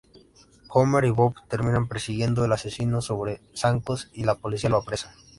[0.69, 5.13] Homer y Bob terminan persiguiendo al asesino sobre zancos, y la policía lo apresa.